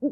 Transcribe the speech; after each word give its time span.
Hey 0.00 0.10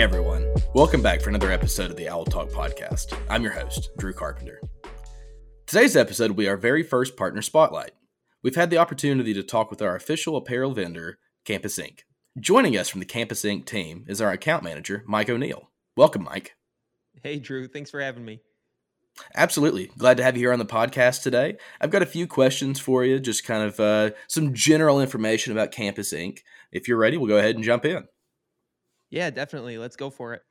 everyone, 0.00 0.50
welcome 0.72 1.02
back 1.02 1.20
for 1.20 1.28
another 1.28 1.52
episode 1.52 1.90
of 1.90 1.98
the 1.98 2.08
Owl 2.08 2.24
Talk 2.24 2.48
podcast. 2.48 3.14
I'm 3.28 3.42
your 3.42 3.52
host, 3.52 3.90
Drew 3.98 4.14
Carpenter. 4.14 4.62
Today's 5.74 5.96
episode 5.96 6.30
will 6.30 6.36
be 6.36 6.48
our 6.48 6.56
very 6.56 6.84
first 6.84 7.16
partner 7.16 7.42
spotlight. 7.42 7.90
We've 8.44 8.54
had 8.54 8.70
the 8.70 8.78
opportunity 8.78 9.34
to 9.34 9.42
talk 9.42 9.70
with 9.72 9.82
our 9.82 9.96
official 9.96 10.36
apparel 10.36 10.70
vendor, 10.70 11.18
Campus 11.44 11.80
Ink. 11.80 12.04
Joining 12.38 12.76
us 12.76 12.88
from 12.88 13.00
the 13.00 13.06
Campus 13.06 13.44
Ink 13.44 13.66
team 13.66 14.04
is 14.06 14.20
our 14.20 14.30
account 14.30 14.62
manager, 14.62 15.02
Mike 15.04 15.28
O'Neill. 15.28 15.72
Welcome, 15.96 16.22
Mike. 16.22 16.54
Hey, 17.24 17.40
Drew. 17.40 17.66
Thanks 17.66 17.90
for 17.90 18.00
having 18.00 18.24
me. 18.24 18.40
Absolutely. 19.34 19.90
Glad 19.98 20.18
to 20.18 20.22
have 20.22 20.36
you 20.36 20.42
here 20.42 20.52
on 20.52 20.60
the 20.60 20.64
podcast 20.64 21.24
today. 21.24 21.56
I've 21.80 21.90
got 21.90 22.02
a 22.02 22.06
few 22.06 22.28
questions 22.28 22.78
for 22.78 23.04
you, 23.04 23.18
just 23.18 23.42
kind 23.42 23.64
of 23.64 23.80
uh, 23.80 24.10
some 24.28 24.54
general 24.54 25.00
information 25.00 25.50
about 25.50 25.72
Campus 25.72 26.12
Ink. 26.12 26.44
If 26.70 26.86
you're 26.86 26.98
ready, 26.98 27.16
we'll 27.16 27.26
go 27.26 27.38
ahead 27.38 27.56
and 27.56 27.64
jump 27.64 27.84
in. 27.84 28.04
Yeah, 29.10 29.30
definitely. 29.30 29.76
Let's 29.78 29.96
go 29.96 30.08
for 30.08 30.34
it. 30.34 30.42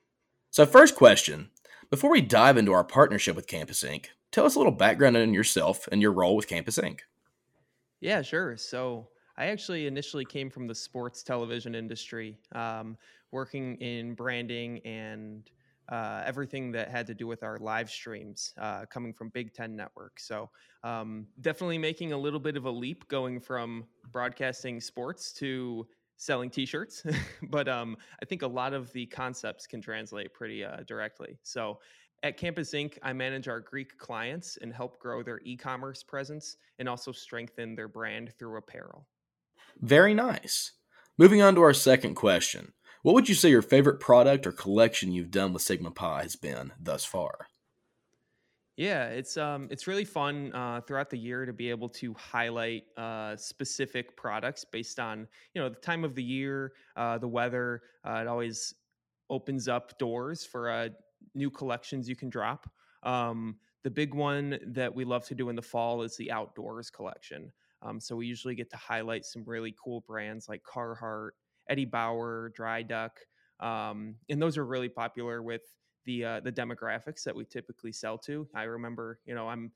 So, 0.50 0.66
first 0.66 0.98
question 0.98 1.52
before 1.90 2.12
we 2.12 2.20
dive 2.20 2.58
into 2.58 2.74
our 2.74 2.84
partnership 2.84 3.38
with 3.38 3.48
Campus 3.48 3.86
Ink, 3.86 4.10
tell 4.34 4.46
us 4.46 4.56
a 4.56 4.60
little 4.60 4.74
background 4.74 5.16
on 5.16 5.34
yourself 5.34 5.88
and 5.92 6.02
your 6.02 6.12
role 6.12 6.36
with 6.36 6.48
Campus 6.48 6.78
Ink. 6.78 7.04
Yeah, 8.02 8.22
sure. 8.22 8.58
So, 8.58 9.08
I 9.38 9.48
actually 9.48 9.88
initially 9.88 10.26
came 10.26 10.50
from 10.50 10.68
the 10.68 10.76
sports 10.76 11.24
television 11.24 11.74
industry, 11.74 12.38
um, 12.54 12.98
working 13.32 13.78
in 13.78 14.14
branding 14.14 14.80
and 14.86 15.50
uh, 15.90 16.22
everything 16.26 16.72
that 16.74 16.90
had 16.90 17.08
to 17.08 17.16
do 17.16 17.26
with 17.26 17.44
our 17.44 17.58
live 17.58 17.90
streams 17.90 18.54
uh, 18.60 18.86
coming 18.86 19.14
from 19.14 19.30
Big 19.30 19.54
Ten 19.54 19.76
Network. 19.76 20.20
So, 20.20 20.50
um, 20.84 21.28
definitely 21.42 21.78
making 21.78 22.12
a 22.12 22.18
little 22.18 22.40
bit 22.40 22.58
of 22.58 22.66
a 22.66 22.72
leap 22.72 23.08
going 23.08 23.40
from 23.40 23.86
broadcasting 24.12 24.80
sports 24.80 25.34
to 25.34 25.88
selling 26.18 26.50
t-shirts 26.50 27.04
but 27.50 27.68
um, 27.68 27.98
i 28.22 28.26
think 28.26 28.44
a 28.44 28.48
lot 28.48 28.74
of 28.74 28.92
the 28.94 29.06
concepts 29.08 29.66
can 29.66 29.82
translate 29.82 30.34
pretty 30.34 30.64
uh, 30.64 30.78
directly 30.88 31.38
so 31.44 31.80
at 32.24 32.38
campus 32.38 32.74
Ink, 32.74 32.98
i 33.04 33.14
manage 33.14 33.48
our 33.48 33.60
greek 33.60 33.98
clients 33.98 34.58
and 34.62 34.74
help 34.74 35.00
grow 35.00 35.22
their 35.22 35.40
e-commerce 35.44 36.02
presence 36.02 36.58
and 36.80 36.90
also 36.90 37.12
strengthen 37.12 37.76
their 37.76 37.88
brand 37.88 38.34
through 38.40 38.58
apparel 38.58 39.06
very 39.80 40.14
nice 40.14 40.72
moving 41.18 41.42
on 41.42 41.54
to 41.56 41.62
our 41.62 41.74
second 41.74 42.16
question 42.16 42.74
what 43.04 43.14
would 43.14 43.30
you 43.30 43.36
say 43.36 43.50
your 43.50 43.62
favorite 43.62 44.00
product 44.00 44.48
or 44.48 44.52
collection 44.52 45.12
you've 45.12 45.32
done 45.32 45.54
with 45.54 45.62
sigma 45.62 45.92
pi 45.92 46.24
has 46.24 46.36
been 46.36 46.72
thus 46.80 47.06
far 47.06 47.48
yeah, 48.76 49.10
it's 49.10 49.38
um 49.38 49.68
it's 49.70 49.86
really 49.86 50.06
fun 50.06 50.52
uh, 50.54 50.82
throughout 50.82 51.12
the 51.12 51.18
year 51.18 51.46
to 51.46 51.54
be 51.54 51.70
able 51.70 51.90
to 51.90 52.14
highlight 52.16 52.86
uh, 52.98 53.36
specific 53.36 54.18
products 54.18 54.66
based 54.66 55.00
on 55.00 55.28
you 55.54 55.62
know 55.62 55.70
the 55.70 55.76
time 55.76 56.04
of 56.04 56.16
the 56.16 56.24
year, 56.24 56.74
uh, 56.96 57.20
the 57.20 57.28
weather. 57.28 57.84
Uh, 58.04 58.22
it 58.22 58.28
always 58.28 58.74
opens 59.30 59.68
up 59.68 59.98
doors 60.00 60.44
for 60.44 60.72
uh, 60.72 60.90
new 61.34 61.50
collections 61.50 62.08
you 62.08 62.16
can 62.16 62.30
drop. 62.30 62.70
Um, 63.04 63.58
the 63.84 63.92
big 63.92 64.14
one 64.14 64.60
that 64.68 64.94
we 64.94 65.04
love 65.04 65.26
to 65.26 65.36
do 65.36 65.50
in 65.50 65.56
the 65.56 65.62
fall 65.62 66.02
is 66.04 66.16
the 66.16 66.32
outdoors 66.32 66.90
collection. 66.90 67.52
Um, 67.82 68.00
so 68.00 68.16
we 68.16 68.26
usually 68.26 68.56
get 68.56 68.70
to 68.70 68.78
highlight 68.78 69.26
some 69.26 69.44
really 69.46 69.76
cool 69.84 70.02
brands 70.02 70.48
like 70.48 70.64
Carhartt, 70.64 71.32
Eddie 71.70 71.86
Bauer, 71.86 72.52
Dri 72.56 72.84
Duck, 72.84 73.20
um, 73.60 74.16
and 74.30 74.42
those 74.42 74.58
are 74.58 74.66
really 74.66 74.90
popular 74.90 75.44
with 75.44 75.64
the 76.06 76.26
uh, 76.26 76.40
the 76.40 76.52
demographics 76.52 77.24
that 77.24 77.36
we 77.36 77.46
typically 77.46 77.92
sell 77.92 78.18
to. 78.20 78.48
I 78.56 78.64
remember, 78.64 79.20
you 79.26 79.36
know, 79.36 79.48
I'm 79.48 79.72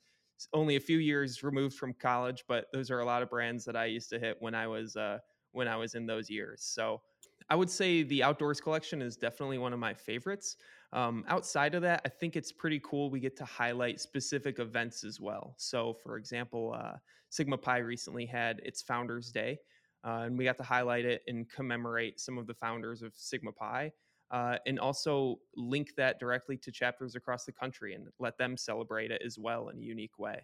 only 0.54 0.76
a 0.76 0.80
few 0.80 1.00
years 1.00 1.44
removed 1.44 1.76
from 1.76 1.94
college, 1.94 2.44
but 2.48 2.66
those 2.74 2.92
are 2.92 3.00
a 3.00 3.06
lot 3.06 3.24
of 3.24 3.30
brands 3.30 3.66
that 3.66 3.76
I 3.76 3.86
used 3.86 4.10
to 4.12 4.20
hit 4.20 4.38
when 4.40 4.56
I 4.56 4.68
was 4.68 4.96
uh, 4.96 5.20
when 5.52 5.68
I 5.68 5.76
was 5.76 5.96
in 5.96 6.06
those 6.06 6.30
years. 6.30 6.64
So 6.64 7.02
I 7.50 7.56
would 7.56 7.70
say 7.70 8.04
the 8.04 8.24
outdoors 8.24 8.60
collection 8.60 9.02
is 9.02 9.16
definitely 9.16 9.58
one 9.58 9.74
of 9.74 9.80
my 9.80 9.94
favorites. 9.94 10.58
Um, 10.94 11.26
outside 11.28 11.76
of 11.76 11.82
that, 11.82 12.02
I 12.06 12.10
think 12.10 12.36
it's 12.36 12.52
pretty 12.52 12.82
cool. 12.84 13.10
We 13.10 13.20
get 13.20 13.36
to 13.38 13.46
highlight 13.46 14.00
specific 14.00 14.60
events 14.60 15.04
as 15.04 15.20
well. 15.20 15.54
So, 15.58 15.94
for 15.94 16.18
example, 16.18 16.76
uh, 16.78 16.94
Sigma 17.30 17.58
Pi 17.58 17.80
recently 17.80 18.26
had 18.26 18.60
its 18.64 18.82
Founders 18.84 19.32
Day, 19.32 19.60
uh, 20.06 20.24
and 20.26 20.38
we 20.38 20.46
got 20.46 20.58
to 20.58 20.64
highlight 20.64 21.06
it 21.06 21.24
and 21.28 21.50
commemorate 21.50 22.20
some 22.20 22.38
of 22.38 22.48
the 22.48 22.54
founders 22.54 23.02
of 23.02 23.14
Sigma 23.16 23.52
Pi 23.52 23.92
uh, 24.32 24.58
and 24.66 24.80
also 24.80 25.40
link 25.56 25.94
that 25.96 26.20
directly 26.20 26.58
to 26.58 26.72
chapters 26.72 27.16
across 27.16 27.46
the 27.46 27.52
country 27.52 27.94
and 27.94 28.08
let 28.20 28.38
them 28.38 28.58
celebrate 28.58 29.12
it 29.12 29.22
as 29.26 29.38
well 29.38 29.70
in 29.70 29.78
a 29.78 29.82
unique 29.82 30.18
way. 30.20 30.42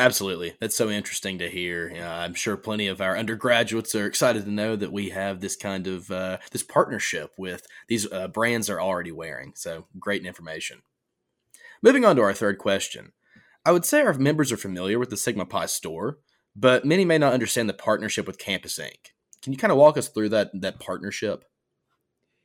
Absolutely. 0.00 0.54
That's 0.58 0.74
so 0.74 0.88
interesting 0.88 1.38
to 1.40 1.50
hear. 1.50 1.90
Know, 1.90 2.08
I'm 2.08 2.32
sure 2.32 2.56
plenty 2.56 2.86
of 2.86 3.02
our 3.02 3.18
undergraduates 3.18 3.94
are 3.94 4.06
excited 4.06 4.46
to 4.46 4.50
know 4.50 4.74
that 4.74 4.94
we 4.94 5.10
have 5.10 5.40
this 5.40 5.56
kind 5.56 5.86
of 5.86 6.10
uh, 6.10 6.38
this 6.52 6.62
partnership 6.62 7.32
with 7.36 7.66
these 7.86 8.10
uh, 8.10 8.28
brands 8.28 8.68
they're 8.68 8.80
already 8.80 9.12
wearing. 9.12 9.52
So 9.56 9.88
great 9.98 10.24
information. 10.24 10.80
Moving 11.82 12.06
on 12.06 12.16
to 12.16 12.22
our 12.22 12.32
third 12.32 12.56
question. 12.56 13.12
I 13.66 13.72
would 13.72 13.84
say 13.84 14.00
our 14.00 14.14
members 14.14 14.50
are 14.50 14.56
familiar 14.56 14.98
with 14.98 15.10
the 15.10 15.18
Sigma 15.18 15.44
Pi 15.44 15.66
store, 15.66 16.16
but 16.56 16.86
many 16.86 17.04
may 17.04 17.18
not 17.18 17.34
understand 17.34 17.68
the 17.68 17.74
partnership 17.74 18.26
with 18.26 18.38
Campus 18.38 18.78
Ink. 18.78 19.14
Can 19.42 19.52
you 19.52 19.58
kind 19.58 19.70
of 19.70 19.76
walk 19.76 19.98
us 19.98 20.08
through 20.08 20.30
that 20.30 20.50
that 20.62 20.80
partnership? 20.80 21.44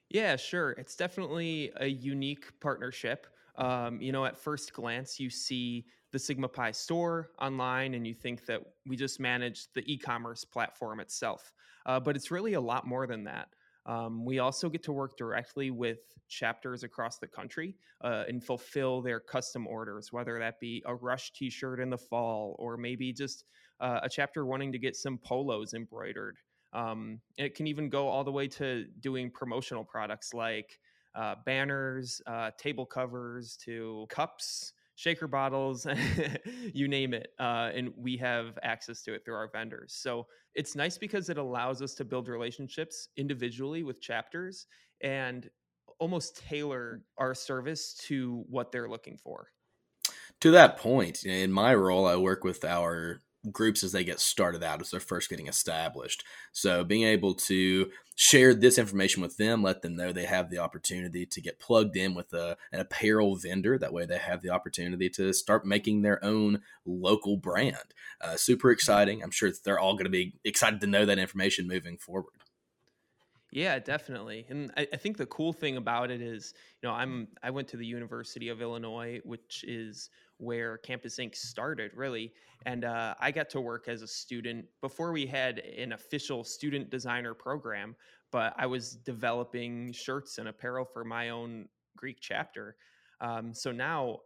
Yeah, 0.09 0.35
sure. 0.35 0.71
It's 0.71 0.97
definitely 0.97 1.71
a 1.77 1.87
unique 1.87 2.59
partnership. 2.59 3.27
Um, 3.57 4.01
you 4.01 4.11
know, 4.11 4.25
at 4.25 4.37
first 4.37 4.73
glance, 4.73 5.21
you 5.21 5.29
see 5.29 5.85
the 6.15 6.19
Sigma 6.19 6.47
Pi 6.47 6.71
store 6.71 7.31
online 7.41 7.93
and 7.93 8.07
you 8.07 8.13
think 8.13 8.45
that 8.45 8.61
we 8.85 8.95
just 8.95 9.19
manage 9.19 9.67
the 9.73 9.83
e 9.85 9.97
commerce 9.97 10.45
platform 10.45 11.01
itself. 11.01 11.51
Uh, 11.85 11.99
but 11.99 12.15
it's 12.15 12.31
really 12.31 12.53
a 12.53 12.61
lot 12.61 12.87
more 12.87 13.05
than 13.05 13.25
that. 13.25 13.49
Um, 13.85 14.23
we 14.23 14.39
also 14.39 14.69
get 14.69 14.81
to 14.83 14.93
work 14.93 15.17
directly 15.17 15.71
with 15.71 15.99
chapters 16.29 16.83
across 16.83 17.17
the 17.17 17.27
country 17.27 17.75
uh, 18.01 18.23
and 18.29 18.41
fulfill 18.41 19.01
their 19.01 19.19
custom 19.19 19.67
orders, 19.67 20.13
whether 20.13 20.39
that 20.39 20.57
be 20.61 20.81
a 20.85 20.95
Rush 20.95 21.33
t 21.33 21.49
shirt 21.49 21.81
in 21.81 21.89
the 21.89 21.97
fall 21.97 22.55
or 22.59 22.77
maybe 22.77 23.11
just 23.11 23.43
uh, 23.81 23.99
a 24.01 24.07
chapter 24.07 24.45
wanting 24.45 24.71
to 24.71 24.79
get 24.79 24.95
some 24.95 25.17
polos 25.17 25.73
embroidered. 25.73 26.37
Um, 26.71 27.19
it 27.37 27.55
can 27.55 27.67
even 27.67 27.89
go 27.89 28.07
all 28.07 28.23
the 28.23 28.31
way 28.31 28.47
to 28.47 28.85
doing 29.01 29.29
promotional 29.29 29.83
products 29.83 30.33
like 30.33 30.79
uh, 31.13 31.35
banners, 31.45 32.21
uh, 32.25 32.51
table 32.57 32.85
covers, 32.85 33.57
to 33.65 34.05
cups, 34.09 34.71
shaker 34.95 35.27
bottles, 35.27 35.85
you 36.73 36.87
name 36.87 37.13
it. 37.13 37.33
Uh, 37.39 37.69
and 37.73 37.93
we 37.95 38.17
have 38.17 38.57
access 38.63 39.01
to 39.03 39.13
it 39.13 39.23
through 39.23 39.35
our 39.35 39.49
vendors. 39.51 39.93
So 39.93 40.27
it's 40.53 40.75
nice 40.75 40.97
because 40.97 41.29
it 41.29 41.37
allows 41.37 41.81
us 41.81 41.93
to 41.95 42.05
build 42.05 42.27
relationships 42.27 43.09
individually 43.17 43.83
with 43.83 44.01
chapters 44.01 44.67
and 45.01 45.49
almost 45.99 46.37
tailor 46.37 47.03
our 47.17 47.33
service 47.33 47.93
to 47.93 48.43
what 48.49 48.71
they're 48.71 48.89
looking 48.89 49.17
for. 49.17 49.49
To 50.41 50.51
that 50.51 50.77
point, 50.77 51.25
in 51.25 51.51
my 51.51 51.73
role, 51.75 52.05
I 52.05 52.15
work 52.15 52.43
with 52.43 52.65
our 52.65 53.21
groups 53.51 53.83
as 53.83 53.91
they 53.91 54.03
get 54.03 54.19
started 54.19 54.63
out 54.63 54.81
as 54.81 54.91
they're 54.91 54.99
first 54.99 55.29
getting 55.29 55.47
established. 55.47 56.23
So 56.51 56.83
being 56.83 57.03
able 57.03 57.33
to 57.35 57.89
share 58.15 58.53
this 58.53 58.77
information 58.77 59.21
with 59.21 59.37
them, 59.37 59.61
let 59.61 59.81
them 59.81 59.95
know 59.95 60.11
they 60.11 60.25
have 60.25 60.49
the 60.49 60.59
opportunity 60.59 61.25
to 61.25 61.41
get 61.41 61.59
plugged 61.59 61.97
in 61.97 62.15
with 62.15 62.33
a, 62.33 62.57
an 62.71 62.79
apparel 62.79 63.35
vendor. 63.35 63.77
That 63.77 63.93
way 63.93 64.05
they 64.05 64.17
have 64.17 64.41
the 64.41 64.49
opportunity 64.49 65.09
to 65.11 65.33
start 65.33 65.65
making 65.65 66.01
their 66.01 66.23
own 66.23 66.61
local 66.85 67.37
brand. 67.37 67.93
Uh, 68.21 68.35
super 68.37 68.71
exciting. 68.71 69.21
I'm 69.21 69.31
sure 69.31 69.51
they're 69.63 69.79
all 69.79 69.93
going 69.93 70.05
to 70.05 70.09
be 70.09 70.35
excited 70.43 70.81
to 70.81 70.87
know 70.87 71.05
that 71.05 71.19
information 71.19 71.67
moving 71.67 71.97
forward. 71.97 72.33
Yeah, 73.55 73.79
definitely. 73.79 74.45
And 74.49 74.69
I, 74.75 74.85
I, 74.91 74.97
think 74.97 75.15
the 75.15 75.25
cool 75.27 75.53
thing 75.53 75.77
about 75.77 76.11
it 76.11 76.21
is, 76.21 76.53
you 76.81 76.89
know, 76.89 76.93
I'm 76.93 77.29
I 77.41 77.51
went 77.51 77.69
to 77.69 77.77
the 77.77 77.85
University 77.85 78.49
of 78.49 78.61
Illinois, 78.61 79.21
which 79.23 79.63
is 79.65 80.09
where 80.37 80.77
Campus 80.77 81.19
Ink 81.19 81.35
started, 81.35 81.91
really. 81.95 82.33
And 82.65 82.83
uh, 82.83 83.15
I 83.19 83.31
got 83.31 83.49
to 83.51 83.61
work 83.61 83.87
as 83.87 84.01
a 84.01 84.07
student 84.07 84.65
before 84.81 85.11
we 85.11 85.25
had 85.25 85.59
an 85.59 85.93
official 85.93 86.43
student 86.43 86.89
designer 86.89 87.33
program, 87.33 87.95
but 88.31 88.53
I 88.57 88.65
was 88.65 88.95
developing 88.95 89.91
shirts 89.93 90.37
and 90.37 90.47
apparel 90.47 90.85
for 90.85 91.03
my 91.03 91.29
own 91.29 91.67
Greek 91.95 92.17
chapter. 92.19 92.75
Um, 93.21 93.53
so 93.53 93.71
now, 93.71 94.19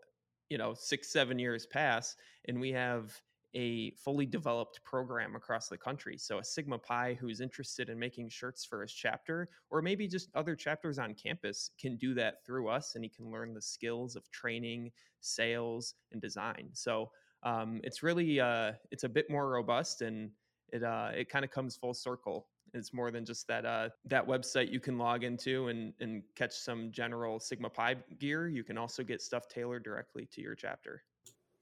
you 0.50 0.58
know, 0.58 0.74
six, 0.74 1.12
seven 1.12 1.38
years 1.38 1.66
pass, 1.66 2.16
and 2.48 2.60
we 2.60 2.72
have 2.72 3.22
a 3.54 3.92
fully 3.92 4.26
developed 4.26 4.84
program 4.84 5.36
across 5.36 5.68
the 5.68 5.78
country. 5.78 6.18
So 6.18 6.40
a 6.40 6.44
Sigma 6.44 6.78
Pi 6.78 7.16
who's 7.16 7.42
interested 7.42 7.90
in 7.90 7.98
making 7.98 8.30
shirts 8.30 8.64
for 8.64 8.82
his 8.82 8.94
chapter, 8.94 9.50
or 9.70 9.82
maybe 9.82 10.08
just 10.08 10.30
other 10.36 10.56
chapters 10.56 11.00
on 11.00 11.14
campus, 11.16 11.72
can 11.80 11.96
do 11.98 12.14
that 12.16 12.46
through 12.46 12.68
us, 12.68 12.96
and 12.96 13.04
he 13.04 13.10
can 13.10 13.32
learn 13.32 13.54
the 13.54 13.62
skills 13.62 14.16
of 14.16 14.30
training, 14.32 14.92
sales, 15.22 15.96
and 16.12 16.22
design. 16.22 16.70
So 16.74 17.12
um, 17.44 17.80
it's 17.84 18.04
really 18.04 18.40
uh, 18.40 18.74
it's 18.92 19.04
a 19.04 19.10
bit 19.10 19.30
more 19.30 19.50
robust 19.50 20.02
and 20.02 20.32
it 20.72 20.84
uh, 20.84 21.12
it 21.16 21.30
kind 21.30 21.46
of 21.46 21.52
comes 21.52 21.76
full 21.76 21.94
circle. 21.94 22.48
It's 22.74 22.94
more 22.94 23.10
than 23.10 23.26
just 23.26 23.48
that 23.48 23.66
uh, 23.66 23.90
that 24.06 24.28
website 24.28 24.72
you 24.72 24.80
can 24.80 24.98
log 24.98 25.24
into 25.24 25.70
and 25.70 25.94
and 26.00 26.24
catch 26.36 26.54
some 26.54 26.92
general 26.92 27.40
Sigma 27.40 27.70
Pi 27.70 27.96
gear. 28.20 28.48
You 28.48 28.64
can 28.64 28.78
also 28.78 29.04
get 29.04 29.22
stuff 29.22 29.48
tailored 29.48 29.84
directly 29.84 30.28
to 30.34 30.42
your 30.42 30.56
chapter. 30.56 31.04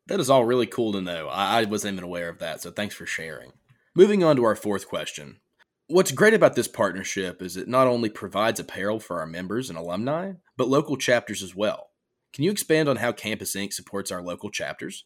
That 0.08 0.20
is 0.20 0.30
all 0.30 0.46
really 0.46 0.68
cool 0.68 0.94
to 0.94 1.02
know. 1.02 1.28
I, 1.28 1.62
I 1.62 1.64
wasn't 1.66 1.94
even 1.94 2.04
aware 2.04 2.30
of 2.30 2.40
that, 2.40 2.62
so 2.62 2.72
thanks 2.72 2.96
for 2.96 3.06
sharing. 3.06 3.52
Moving 3.96 4.24
on 4.24 4.36
to 4.38 4.44
our 4.46 4.56
fourth 4.56 4.88
question. 4.88 5.40
What's 5.88 6.12
great 6.12 6.34
about 6.34 6.56
this 6.56 6.68
partnership 6.68 7.42
is 7.42 7.56
it 7.56 7.68
not 7.68 7.88
only 7.88 8.10
provides 8.10 8.60
apparel 8.60 9.00
for 9.00 9.20
our 9.20 9.26
members 9.26 9.70
and 9.70 9.78
alumni, 9.78 10.34
but 10.58 10.68
local 10.68 10.98
chapters 10.98 11.42
as 11.42 11.56
well. 11.56 11.92
Can 12.34 12.44
you 12.44 12.52
expand 12.52 12.90
on 12.90 12.98
how 12.98 13.12
Campus 13.12 13.56
Ink 13.56 13.74
supports 13.74 14.12
our 14.12 14.22
local 14.22 14.50
chapters? 14.50 15.06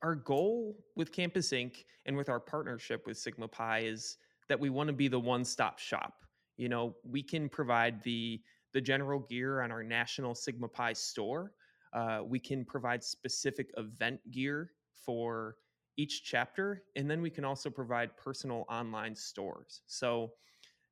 Our 0.00 0.14
goal 0.14 0.76
with 0.96 1.12
Campus 1.12 1.52
Ink 1.52 1.84
and 2.06 2.16
with 2.16 2.28
our 2.28 2.40
partnership 2.40 3.06
with 3.06 3.18
Sigma 3.18 3.48
Pi 3.48 3.80
is 3.80 4.16
that 4.48 4.58
we 4.58 4.70
want 4.70 4.88
to 4.88 4.92
be 4.92 5.08
the 5.08 5.20
one-stop 5.20 5.78
shop. 5.78 6.14
You 6.56 6.68
know, 6.68 6.96
we 7.04 7.22
can 7.22 7.48
provide 7.48 8.02
the 8.02 8.40
the 8.72 8.80
general 8.80 9.20
gear 9.20 9.60
on 9.60 9.70
our 9.70 9.82
national 9.82 10.34
Sigma 10.34 10.66
Pi 10.66 10.94
store. 10.94 11.52
Uh, 11.92 12.22
we 12.24 12.38
can 12.38 12.64
provide 12.64 13.02
specific 13.02 13.70
event 13.76 14.18
gear 14.30 14.72
for 14.92 15.56
each 15.96 16.24
chapter, 16.24 16.84
and 16.96 17.10
then 17.10 17.20
we 17.20 17.30
can 17.30 17.44
also 17.44 17.68
provide 17.68 18.16
personal 18.16 18.64
online 18.68 19.14
stores. 19.14 19.82
So, 19.86 20.32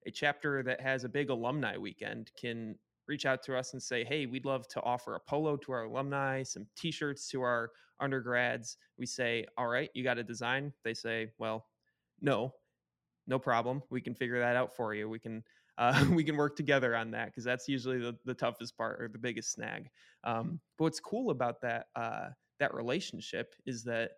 a 0.07 0.11
chapter 0.11 0.63
that 0.63 0.81
has 0.81 1.05
a 1.05 1.09
big 1.09 1.31
alumni 1.31 1.77
weekend 1.77 2.31
can 2.39 2.79
reach 3.07 3.27
out 3.27 3.43
to 3.45 3.57
us 3.57 3.73
and 3.73 3.83
say, 3.83 4.05
"Hey, 4.05 4.27
we'd 4.27 4.45
love 4.45 4.69
to 4.69 4.83
offer 4.83 5.15
a 5.15 5.21
polo 5.21 5.57
to 5.59 5.73
our 5.73 5.85
alumni, 5.85 6.43
some 6.43 6.67
T-shirts 6.77 7.29
to 7.31 7.43
our 7.43 7.73
undergrads." 7.99 8.77
We 8.97 9.07
say, 9.07 9.47
"All 9.57 9.69
right, 9.69 9.91
you 9.95 10.05
got 10.05 10.19
a 10.19 10.25
design?" 10.25 10.73
They 10.85 10.95
say, 10.95 11.33
"Well, 11.39 11.69
no, 12.21 12.55
no 13.27 13.39
problem. 13.39 13.83
We 13.91 14.01
can 14.01 14.15
figure 14.15 14.39
that 14.41 14.57
out 14.57 14.75
for 14.75 14.95
you. 14.95 15.09
We 15.09 15.19
can 15.19 15.45
uh, 15.81 16.05
we 16.13 16.23
can 16.23 16.37
work 16.37 16.55
together 16.55 16.95
on 16.95 17.11
that 17.11 17.27
because 17.27 17.43
that's 17.43 17.67
usually 17.67 17.99
the, 17.99 18.17
the 18.25 18.35
toughest 18.35 18.77
part 18.77 19.03
or 19.03 19.09
the 19.09 19.19
biggest 19.19 19.53
snag. 19.53 19.89
Um, 20.23 20.61
but 20.79 20.85
what's 20.85 21.01
cool 21.01 21.31
about 21.31 21.61
that 21.63 21.87
uh, 21.97 22.29
that 22.61 22.75
relationship 22.75 23.55
is 23.67 23.83
that 23.85 24.13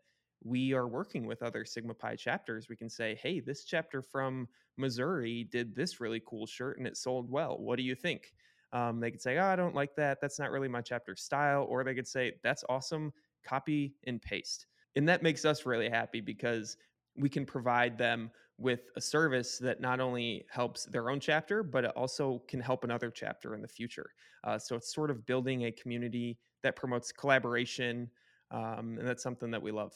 we 0.45 0.75
are 0.75 0.89
working 0.89 1.25
with 1.25 1.43
other 1.43 1.65
Sigma 1.65 1.95
Pi 1.95 2.17
chapters. 2.17 2.69
We 2.69 2.75
can 2.75 2.91
say, 2.91 3.19
hey, 3.23 3.39
this 3.39 3.65
chapter 3.65 4.03
from 4.03 4.49
Missouri 4.77 5.45
did 5.45 5.75
this 5.77 6.01
really 6.01 6.21
cool 6.27 6.47
shirt 6.47 6.79
and 6.79 6.87
it 6.87 6.97
sold 6.97 7.31
well. 7.31 7.57
What 7.59 7.77
do 7.77 7.85
you 7.85 7.95
think? 7.95 8.33
Um, 8.73 8.99
they 8.99 9.13
could 9.13 9.23
say, 9.23 9.39
oh, 9.39 9.45
I 9.45 9.55
don't 9.55 9.75
like 9.75 9.95
that. 9.97 10.19
That's 10.21 10.41
not 10.41 10.51
really 10.51 10.67
my 10.67 10.81
chapter 10.81 11.15
style. 11.15 11.65
Or 11.69 11.85
they 11.85 11.95
could 11.95 12.09
say, 12.09 12.33
that's 12.43 12.65
awesome. 12.69 13.13
Copy 13.45 13.95
and 14.05 14.21
paste. 14.21 14.67
And 14.97 15.09
that 15.09 15.23
makes 15.23 15.45
us 15.45 15.65
really 15.65 15.89
happy 15.89 16.21
because 16.21 16.77
we 17.17 17.29
can 17.29 17.45
provide 17.45 17.99
them 17.99 18.31
with 18.59 18.91
a 18.97 19.01
service 19.01 19.59
that 19.59 19.81
not 19.81 20.01
only 20.01 20.47
helps 20.51 20.85
their 20.87 21.11
own 21.11 21.21
chapter, 21.21 21.63
but 21.63 21.85
it 21.85 21.93
also 21.97 22.43
can 22.49 22.61
help 22.61 22.85
another 22.85 23.11
chapter 23.11 23.55
in 23.55 23.63
the 23.63 23.69
future. 23.69 24.11
Uh, 24.45 24.59
so 24.59 24.77
it's 24.77 24.93
sort 24.93 25.11
of 25.11 25.27
building 25.27 25.65
a 25.67 25.73
community 25.73 26.39
that 26.63 26.77
promotes 26.77 27.13
collaboration. 27.13 28.09
Um, 28.51 28.97
and 28.99 29.07
that's 29.07 29.23
something 29.23 29.51
that 29.51 29.63
we 29.63 29.73
love. 29.73 29.93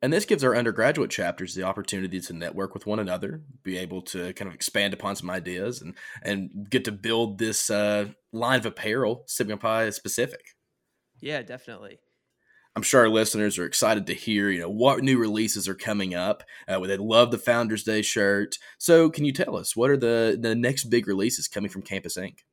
And 0.00 0.12
this 0.12 0.24
gives 0.24 0.44
our 0.44 0.54
undergraduate 0.54 1.10
chapters 1.10 1.54
the 1.54 1.64
opportunity 1.64 2.20
to 2.20 2.32
network 2.32 2.72
with 2.72 2.86
one 2.86 3.00
another, 3.00 3.42
be 3.64 3.76
able 3.78 4.02
to 4.02 4.32
kind 4.34 4.48
of 4.48 4.54
expand 4.54 4.94
upon 4.94 5.16
some 5.16 5.28
ideas, 5.28 5.82
and 5.82 5.96
and 6.22 6.68
get 6.70 6.84
to 6.84 6.92
build 6.92 7.38
this 7.38 7.68
uh, 7.68 8.10
line 8.32 8.60
of 8.60 8.66
apparel 8.66 9.24
Sigma 9.26 9.56
Pi 9.56 9.90
specific. 9.90 10.54
Yeah, 11.20 11.42
definitely. 11.42 11.98
I'm 12.78 12.82
sure 12.82 13.00
our 13.00 13.08
listeners 13.08 13.58
are 13.58 13.64
excited 13.64 14.06
to 14.06 14.14
hear, 14.14 14.50
you 14.50 14.60
know, 14.60 14.70
what 14.70 15.02
new 15.02 15.18
releases 15.18 15.66
are 15.66 15.74
coming 15.74 16.14
up. 16.14 16.44
Uh, 16.68 16.78
they 16.78 16.96
love 16.96 17.32
the 17.32 17.38
Founders 17.38 17.82
Day 17.82 18.02
shirt. 18.02 18.56
So, 18.78 19.10
can 19.10 19.24
you 19.24 19.32
tell 19.32 19.56
us 19.56 19.74
what 19.74 19.90
are 19.90 19.96
the 19.96 20.38
the 20.40 20.54
next 20.54 20.84
big 20.84 21.08
releases 21.08 21.48
coming 21.48 21.70
from 21.70 21.82
Campus 21.82 22.16
Ink? 22.16 22.44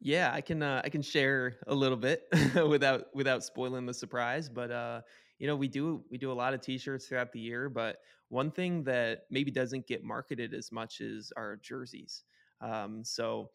Yeah, 0.00 0.32
I 0.34 0.40
can 0.40 0.60
uh, 0.60 0.82
I 0.84 0.88
can 0.88 1.02
share 1.02 1.54
a 1.68 1.74
little 1.74 1.96
bit 1.96 2.24
without 2.68 3.04
without 3.14 3.44
spoiling 3.44 3.86
the 3.86 3.94
surprise, 3.94 4.48
but 4.48 4.72
uh, 4.72 5.02
you 5.38 5.46
know 5.46 5.54
we 5.54 5.68
do 5.68 6.02
we 6.10 6.18
do 6.18 6.32
a 6.32 6.34
lot 6.34 6.52
of 6.52 6.60
t-shirts 6.60 7.06
throughout 7.06 7.32
the 7.32 7.40
year 7.40 7.68
but 7.68 7.98
one 8.28 8.50
thing 8.50 8.82
that 8.84 9.22
maybe 9.30 9.50
doesn't 9.50 9.86
get 9.86 10.02
marketed 10.02 10.54
as 10.54 10.72
much 10.72 11.00
is 11.00 11.32
our 11.36 11.56
jerseys 11.56 12.24
um, 12.60 13.04
so 13.04 13.50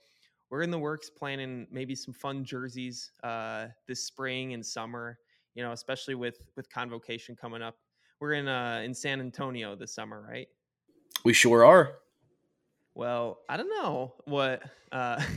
we're 0.49 0.61
in 0.61 0.71
the 0.71 0.77
works 0.77 1.09
planning 1.09 1.65
maybe 1.71 1.95
some 1.95 2.13
fun 2.13 2.43
jerseys 2.43 3.11
uh, 3.23 3.67
this 3.87 4.05
spring 4.05 4.53
and 4.53 4.65
summer 4.65 5.17
you 5.55 5.63
know 5.63 5.71
especially 5.71 6.15
with 6.15 6.41
with 6.55 6.69
convocation 6.69 7.35
coming 7.35 7.61
up 7.61 7.75
we're 8.19 8.33
in 8.33 8.47
uh 8.47 8.81
in 8.83 8.93
san 8.93 9.19
antonio 9.19 9.75
this 9.75 9.93
summer 9.93 10.25
right 10.29 10.47
we 11.23 11.33
sure 11.33 11.65
are 11.65 11.97
well 12.95 13.39
i 13.49 13.57
don't 13.57 13.69
know 13.69 14.13
what 14.25 14.63
uh 14.91 15.21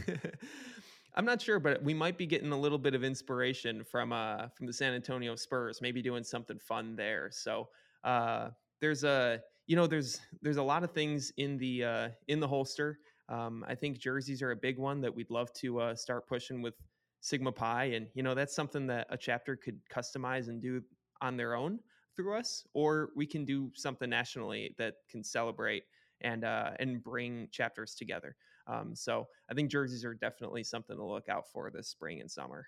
I'm 1.17 1.25
not 1.25 1.41
sure, 1.41 1.61
but 1.61 1.83
we 1.83 1.95
might 1.95 2.19
be 2.19 2.27
getting 2.27 2.51
a 2.51 2.59
little 2.59 2.79
bit 2.79 2.95
of 2.95 3.05
inspiration 3.05 3.85
from 3.85 4.13
uh 4.13 4.49
from 4.49 4.67
the 4.67 4.73
San 4.73 4.95
Antonio 4.95 5.37
Spurs, 5.37 5.81
maybe 5.81 6.03
doing 6.03 6.25
something 6.25 6.59
fun 6.59 6.97
there. 6.97 7.31
So 7.31 7.69
uh 8.03 8.51
there's 8.81 9.05
a 9.05 9.41
you 9.67 9.77
know 9.77 9.87
there's 9.87 10.21
there's 10.43 10.57
a 10.57 10.63
lot 10.63 10.83
of 10.83 10.91
things 10.91 11.33
in 11.37 11.57
the 11.57 11.85
uh 11.85 12.09
in 12.29 12.41
the 12.41 12.49
holster. 12.49 12.99
Um, 13.29 13.65
I 13.67 13.75
think 13.75 13.99
jerseys 13.99 14.43
are 14.43 14.51
a 14.51 14.57
big 14.57 14.79
one 14.79 15.01
that 15.01 15.15
we'd 15.15 15.31
love 15.31 15.51
to 15.55 15.81
uh, 15.81 15.95
start 15.95 16.27
pushing 16.29 16.61
with 16.61 16.75
Sigma 17.25 17.53
Pi, 17.53 17.85
and 17.85 18.07
you 18.13 18.23
know 18.23 18.35
that's 18.35 18.55
something 18.55 18.87
that 18.89 19.07
a 19.09 19.17
chapter 19.17 19.57
could 19.57 19.81
customize 19.91 20.49
and 20.49 20.61
do 20.61 20.83
on 21.23 21.39
their 21.39 21.55
own 21.55 21.79
through 22.15 22.37
us, 22.37 22.67
or 22.75 23.09
we 23.17 23.25
can 23.27 23.47
do 23.47 23.71
something 23.75 24.11
nationally 24.11 24.75
that 24.77 24.97
can 25.11 25.25
celebrate 25.25 25.85
and 26.21 26.45
uh, 26.45 26.73
and 26.81 27.03
bring 27.03 27.49
chapters 27.51 27.95
together. 27.95 28.37
Um, 28.67 28.95
so 28.95 29.27
I 29.51 29.55
think 29.55 29.71
jerseys 29.71 30.05
are 30.05 30.13
definitely 30.13 30.65
something 30.65 30.95
to 30.95 31.03
look 31.03 31.31
out 31.31 31.45
for 31.51 31.71
this 31.71 31.89
spring 31.89 32.21
and 32.21 32.31
summer. 32.31 32.67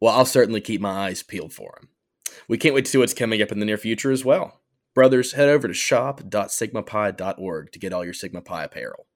Well, 0.00 0.16
I'll 0.16 0.24
certainly 0.24 0.60
keep 0.60 0.80
my 0.80 1.06
eyes 1.06 1.22
peeled 1.22 1.52
for 1.52 1.78
them. 1.80 1.90
We 2.48 2.58
can't 2.58 2.74
wait 2.74 2.86
to 2.86 2.90
see 2.90 2.98
what's 2.98 3.14
coming 3.14 3.40
up 3.40 3.52
in 3.52 3.60
the 3.60 3.66
near 3.66 3.78
future 3.78 4.10
as 4.10 4.24
well. 4.24 4.62
Brothers, 4.96 5.34
head 5.34 5.48
over 5.48 5.68
to 5.68 5.74
shop.sigmapi.org 5.74 7.70
to 7.70 7.78
get 7.78 7.92
all 7.92 8.04
your 8.04 8.14
Sigma 8.14 8.40
Pi 8.40 8.64
apparel. 8.64 9.06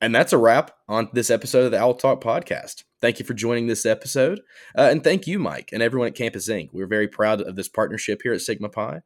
And 0.00 0.14
that's 0.14 0.32
a 0.32 0.38
wrap 0.38 0.70
on 0.88 1.08
this 1.12 1.30
episode 1.30 1.64
of 1.64 1.72
the 1.72 1.80
Owl 1.80 1.94
Talk 1.94 2.22
podcast. 2.22 2.84
Thank 3.00 3.18
you 3.18 3.24
for 3.24 3.34
joining 3.34 3.66
this 3.66 3.86
episode. 3.86 4.40
Uh, 4.76 4.88
and 4.90 5.02
thank 5.02 5.26
you, 5.26 5.38
Mike, 5.38 5.70
and 5.72 5.82
everyone 5.82 6.08
at 6.08 6.14
Campus 6.14 6.48
Ink. 6.48 6.70
We're 6.72 6.86
very 6.86 7.08
proud 7.08 7.40
of 7.40 7.56
this 7.56 7.68
partnership 7.68 8.20
here 8.22 8.32
at 8.32 8.40
Sigma 8.40 8.68
Pi. 8.68 9.00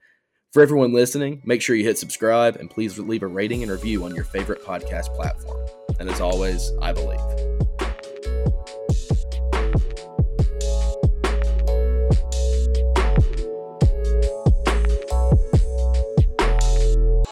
For 0.52 0.62
everyone 0.62 0.92
listening, 0.92 1.42
make 1.44 1.62
sure 1.62 1.74
you 1.74 1.84
hit 1.84 1.98
subscribe 1.98 2.56
and 2.56 2.70
please 2.70 2.98
leave 2.98 3.22
a 3.22 3.26
rating 3.26 3.62
and 3.62 3.72
review 3.72 4.04
on 4.04 4.14
your 4.14 4.24
favorite 4.24 4.64
podcast 4.64 5.14
platform. 5.14 5.66
And 5.98 6.08
as 6.08 6.20
always, 6.20 6.70
I 6.80 6.92
believe. 6.92 7.53